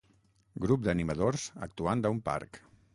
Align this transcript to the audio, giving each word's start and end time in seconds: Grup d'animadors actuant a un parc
Grup 0.63 0.87
d'animadors 0.87 1.47
actuant 1.69 2.05
a 2.09 2.15
un 2.17 2.25
parc 2.33 2.65